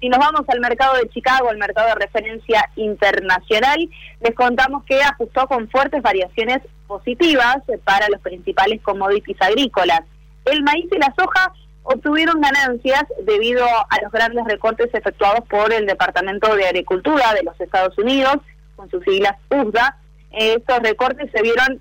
[0.00, 3.88] Si nos vamos al mercado de Chicago, el mercado de referencia internacional,
[4.20, 10.02] les contamos que ajustó con fuertes variaciones positivas para los principales commodities agrícolas.
[10.44, 11.54] El maíz y la soja
[11.84, 17.58] obtuvieron ganancias debido a los grandes recortes efectuados por el Departamento de Agricultura de los
[17.58, 18.36] Estados Unidos,
[18.76, 19.96] con sus siglas USDA.
[20.32, 21.80] Estos recortes se vieron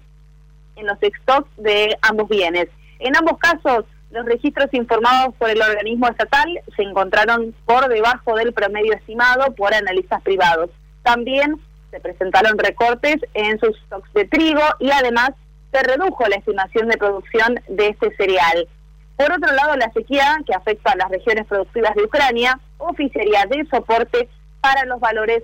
[0.75, 2.67] en los stocks de ambos bienes.
[2.99, 8.53] En ambos casos, los registros informados por el organismo estatal se encontraron por debajo del
[8.53, 10.69] promedio estimado por analistas privados.
[11.01, 15.31] También se presentaron recortes en sus stocks de trigo y además
[15.71, 18.67] se redujo la estimación de producción de este cereal.
[19.15, 23.65] Por otro lado, la sequía que afecta a las regiones productivas de Ucrania oficiaría de
[23.65, 24.29] soporte
[24.61, 25.43] para los valores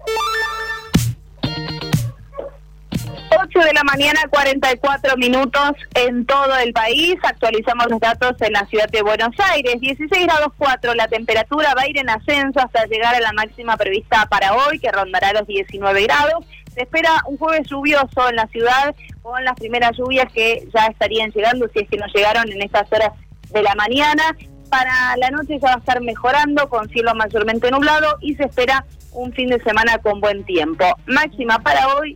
[3.53, 7.15] 8 de la mañana, 44 minutos en todo el país.
[7.21, 9.75] Actualizamos los datos en la ciudad de Buenos Aires.
[9.79, 13.75] 16 grados 4, la temperatura va a ir en ascenso hasta llegar a la máxima
[13.75, 16.45] prevista para hoy, que rondará los 19 grados.
[16.73, 21.31] Se espera un jueves lluvioso en la ciudad con las primeras lluvias que ya estarían
[21.31, 23.11] llegando, si es que no llegaron en estas horas
[23.49, 24.23] de la mañana.
[24.69, 28.85] Para la noche ya va a estar mejorando con cielo mayormente nublado y se espera
[29.11, 30.85] un fin de semana con buen tiempo.
[31.05, 32.15] Máxima para hoy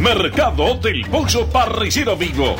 [0.00, 2.56] Mercado del Pollo Parrillero Vivo.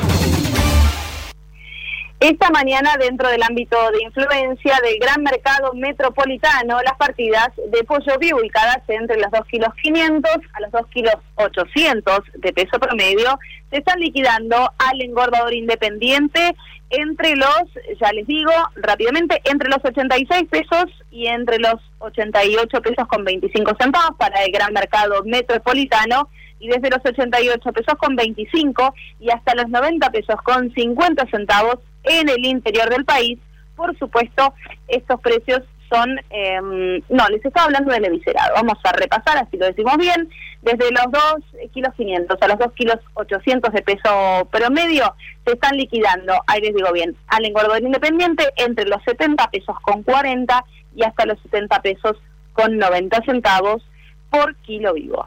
[2.21, 8.19] Esta mañana, dentro del ámbito de influencia del gran mercado metropolitano, las partidas de pollo
[8.19, 13.39] vivo ubicadas entre los 2 kilos 500 a los 2 kilos 800 de peso promedio
[13.71, 16.55] se están liquidando al engordador independiente
[16.91, 17.63] entre los,
[17.99, 23.73] ya les digo rápidamente, entre los 86 pesos y entre los 88 pesos con 25
[23.81, 26.29] centavos para el gran mercado metropolitano
[26.61, 31.79] y desde los 88 pesos con 25 y hasta los 90 pesos con 50 centavos
[32.05, 33.39] en el interior del país.
[33.75, 34.55] Por supuesto,
[34.87, 38.55] estos precios son, em, no, les estaba hablando del eviscerado.
[38.55, 40.29] Vamos a repasar, así lo decimos bien,
[40.63, 45.77] desde los 2 kilos 500 a los 2 kilos 800 de peso promedio se están
[45.77, 51.03] liquidando, ahí les digo bien, al engordador independiente entre los 70 pesos con 40 y
[51.03, 52.17] hasta los 70 pesos
[52.53, 53.83] con 90 centavos
[54.31, 55.27] por kilo vivo.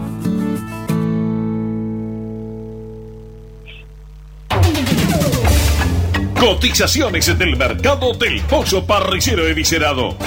[6.41, 10.17] Cotizaciones del mercado del pollo parrillero eviscerado.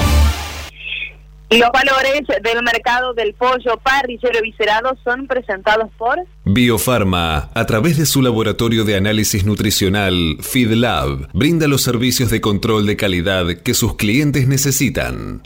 [1.51, 8.07] Los valores del mercado del pollo parrillero eviscerado son presentados por Biofarma, a través de
[8.07, 13.97] su laboratorio de análisis nutricional FeedLab, brinda los servicios de control de calidad que sus
[13.97, 15.43] clientes necesitan.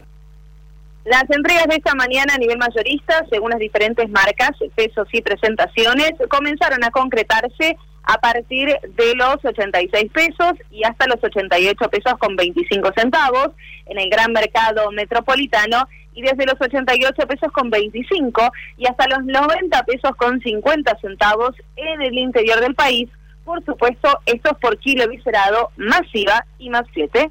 [1.06, 6.12] Las entregas de esta mañana a nivel mayorista, según las diferentes marcas, pesos y presentaciones,
[6.28, 7.78] comenzaron a concretarse
[8.08, 13.50] a partir de los 86 pesos y hasta los 88 pesos con 25 centavos
[13.84, 19.26] en el gran mercado metropolitano y desde los 88 pesos con 25 y hasta los
[19.26, 23.10] 90 pesos con 50 centavos en el interior del país.
[23.44, 27.30] Por supuesto, esto es por kilo viscerado, masiva y más 7.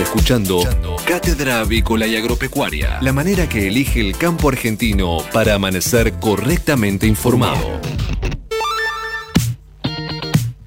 [0.00, 0.60] Escuchando
[1.08, 7.80] Cátedra Avícola y Agropecuaria, la manera que elige el campo argentino para amanecer correctamente informado.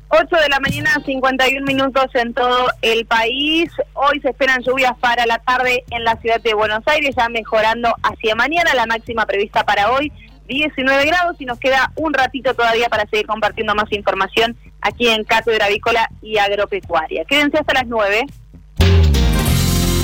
[0.09, 3.71] 8 de la mañana, 51 minutos en todo el país.
[3.93, 7.95] Hoy se esperan lluvias para la tarde en la ciudad de Buenos Aires, ya mejorando
[8.03, 8.73] hacia mañana.
[8.75, 10.11] La máxima prevista para hoy,
[10.47, 15.23] 19 grados, y nos queda un ratito todavía para seguir compartiendo más información aquí en
[15.23, 17.23] Cátedra Avícola y Agropecuaria.
[17.23, 18.25] Quédense hasta las 9.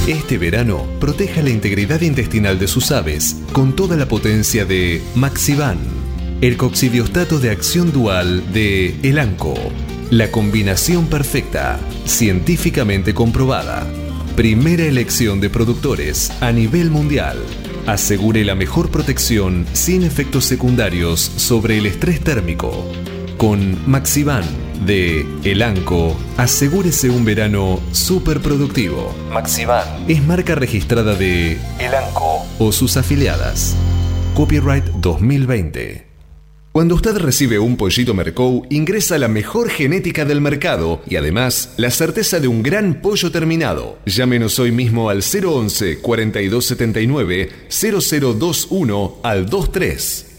[0.08, 5.78] Este verano, proteja la integridad intestinal de sus aves con toda la potencia de Maxivan,
[6.40, 9.54] el coccidiostato de acción dual de Elanco.
[10.10, 13.86] La combinación perfecta, científicamente comprobada.
[14.38, 17.38] Primera elección de productores a nivel mundial.
[17.86, 22.90] Asegure la mejor protección sin efectos secundarios sobre el estrés térmico.
[23.36, 24.46] Con Maxivan
[24.86, 29.14] de Elanco, asegúrese un verano súper productivo.
[29.32, 33.76] Maxivan es marca registrada de Elanco o sus afiliadas.
[34.34, 36.08] Copyright 2020.
[36.78, 41.90] Cuando usted recibe un pollito Mercou, ingresa la mejor genética del mercado y además la
[41.90, 43.98] certeza de un gran pollo terminado.
[44.06, 50.37] Llámenos hoy mismo al 011 4279 0021 al 23.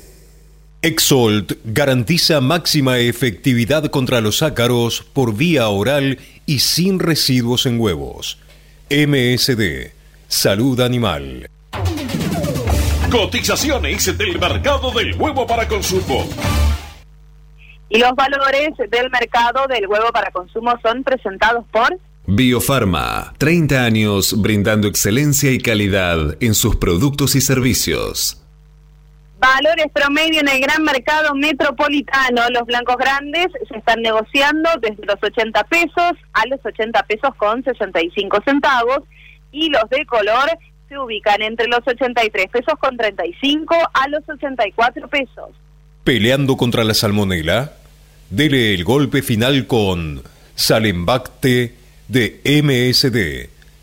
[0.80, 8.38] Exolt garantiza máxima efectividad contra los ácaros por vía oral y sin residuos en huevos.
[8.88, 9.90] MSD,
[10.28, 11.50] Salud Animal.
[13.10, 16.28] Cotizaciones del mercado del huevo para consumo.
[17.88, 21.98] Y los valores del mercado del huevo para consumo son presentados por
[22.30, 28.44] Biofarma, 30 años brindando excelencia y calidad en sus productos y servicios.
[29.38, 32.42] Valores promedio en el gran mercado metropolitano.
[32.50, 37.62] Los blancos grandes se están negociando desde los 80 pesos a los 80 pesos con
[37.62, 39.00] 65 centavos
[39.52, 40.58] y los de color
[40.88, 45.50] se ubican entre los 83 pesos con 35 a los 84 pesos.
[46.02, 47.74] Peleando contra la salmonela,
[48.30, 50.22] dele el golpe final con
[50.56, 51.76] Salembacte
[52.08, 53.57] de MSD.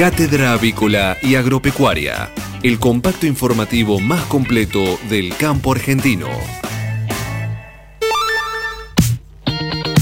[0.00, 2.30] Cátedra Avícola y Agropecuaria,
[2.62, 6.26] el compacto informativo más completo del campo argentino.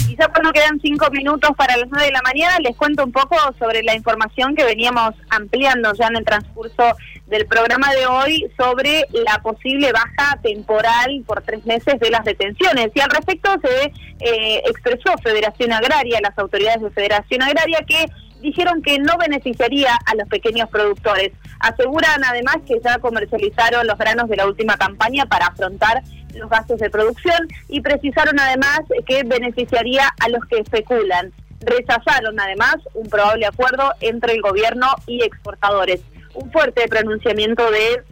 [0.09, 3.11] Y ya cuando quedan cinco minutos para las nueve de la mañana, les cuento un
[3.11, 6.97] poco sobre la información que veníamos ampliando ya en el transcurso
[7.27, 12.93] del programa de hoy sobre la posible baja temporal por tres meses de las detenciones.
[12.95, 18.07] Y al respecto se eh, expresó Federación Agraria, las autoridades de Federación Agraria, que
[18.41, 21.33] dijeron que no beneficiaría a los pequeños productores.
[21.61, 26.03] Aseguran además que ya comercializaron los granos de la última campaña para afrontar
[26.35, 31.33] los gastos de producción y precisaron además que beneficiaría a los que especulan.
[31.61, 36.01] Rechazaron además un probable acuerdo entre el gobierno y exportadores.
[36.35, 38.05] Un fuerte pronunciamiento de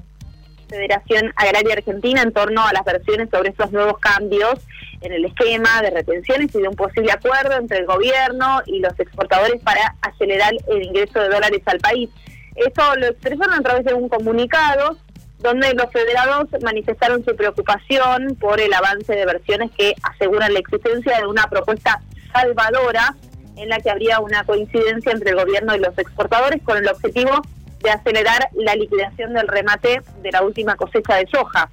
[0.68, 4.66] Federación Agraria Argentina en torno a las versiones sobre estos nuevos cambios
[5.00, 8.98] en el esquema de retenciones y de un posible acuerdo entre el gobierno y los
[8.98, 12.10] exportadores para acelerar el ingreso de dólares al país.
[12.54, 14.96] Esto lo expresaron a través de un comunicado
[15.38, 21.18] donde los federados manifestaron su preocupación por el avance de versiones que aseguran la existencia
[21.18, 22.00] de una propuesta
[22.32, 23.14] salvadora
[23.56, 27.42] en la que habría una coincidencia entre el gobierno y los exportadores con el objetivo
[27.82, 31.70] de acelerar la liquidación del remate de la última cosecha de soja.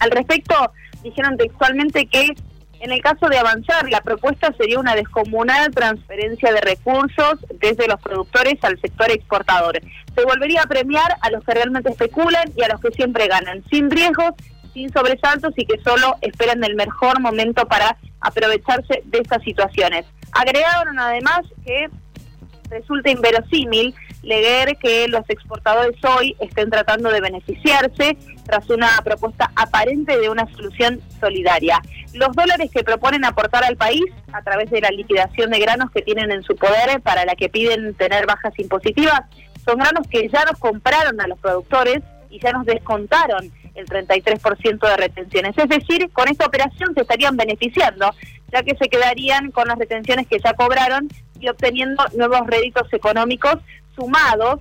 [0.00, 0.54] Al respecto,
[1.04, 2.34] dijeron textualmente que
[2.80, 7.98] en el caso de avanzar, la propuesta sería una descomunal transferencia de recursos desde los
[8.00, 9.80] productores al sector exportador.
[10.14, 13.64] Se volvería a premiar a los que realmente especulan y a los que siempre ganan,
[13.70, 14.32] sin riesgos,
[14.74, 20.04] sin sobresaltos y que solo esperan el mejor momento para aprovecharse de estas situaciones.
[20.32, 21.88] Agregaron además que
[22.68, 23.94] resulta inverosímil
[24.24, 30.46] leer que los exportadores hoy estén tratando de beneficiarse tras una propuesta aparente de una
[30.52, 31.80] solución solidaria.
[32.12, 36.02] Los dólares que proponen aportar al país a través de la liquidación de granos que
[36.02, 39.22] tienen en su poder para la que piden tener bajas impositivas
[39.64, 44.88] son granos que ya nos compraron a los productores y ya nos descontaron el 33%
[44.88, 45.56] de retenciones.
[45.56, 48.10] Es decir, con esta operación se estarían beneficiando,
[48.52, 51.08] ya que se quedarían con las retenciones que ya cobraron
[51.40, 53.56] y obteniendo nuevos réditos económicos
[53.94, 54.60] sumados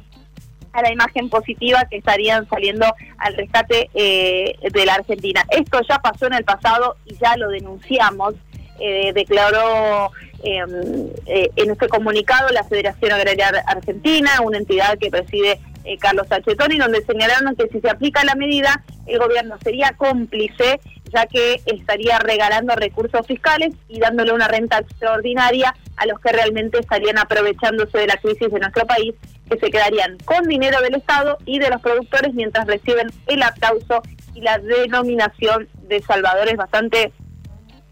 [0.73, 2.86] a la imagen positiva que estarían saliendo
[3.17, 5.45] al rescate eh, de la Argentina.
[5.49, 8.36] Esto ya pasó en el pasado y ya lo denunciamos.
[8.79, 10.11] Eh, declaró
[10.43, 15.59] em, eh, en este comunicado la Federación Agraria Argentina, una entidad que preside
[15.99, 20.79] Carlos Achetoni, donde señalaron que si se aplica la medida, el gobierno sería cómplice,
[21.14, 26.80] ya que estaría regalando recursos fiscales y dándole una renta extraordinaria a los que realmente
[26.80, 29.14] estarían aprovechándose de la crisis de nuestro país,
[29.49, 34.01] que se quedarían con dinero del Estado y de los productores mientras reciben el aplauso
[34.34, 37.14] y la denominación de salvadores bastante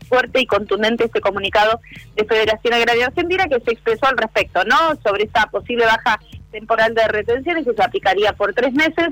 [0.09, 1.79] fuerte y contundente este comunicado
[2.15, 4.75] de Federación Agraria Argentina que se expresó al respecto, ¿no?
[5.03, 6.19] Sobre esta posible baja
[6.51, 9.09] temporal de retenciones que se aplicaría por tres meses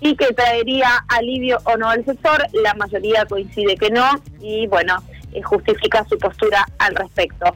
[0.00, 2.44] y que traería alivio o no al sector.
[2.52, 4.06] La mayoría coincide que no
[4.40, 4.96] y bueno,
[5.32, 7.54] eh, justifica su postura al respecto.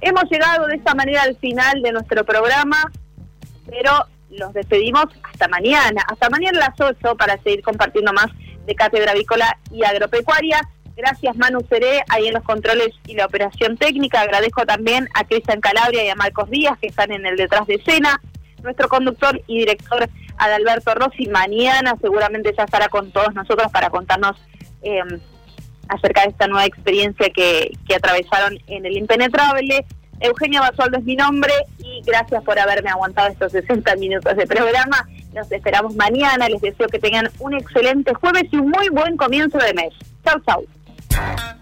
[0.00, 2.90] Hemos llegado de esta manera al final de nuestro programa,
[3.66, 8.26] pero los despedimos hasta mañana, hasta mañana a las 8 para seguir compartiendo más
[8.66, 10.60] de Cátedra Avícola y Agropecuaria.
[10.96, 14.20] Gracias Manu Seré, ahí en los controles y la operación técnica.
[14.22, 17.74] Agradezco también a Cristian Calabria y a Marcos Díaz, que están en el detrás de
[17.74, 18.20] escena
[18.62, 20.08] nuestro conductor y director
[20.38, 21.26] Adalberto Rossi.
[21.28, 24.36] Mañana seguramente ya estará con todos nosotros para contarnos
[24.82, 25.20] em,
[25.88, 29.84] acerca de esta nueva experiencia que, que atravesaron en el Impenetrable.
[30.20, 35.06] Eugenia Basualdo es mi nombre y gracias por haberme aguantado estos 60 minutos de programa.
[35.34, 36.48] Nos esperamos mañana.
[36.48, 39.92] Les deseo que tengan un excelente jueves y un muy buen comienzo de mes.
[40.24, 41.61] Chau, chau.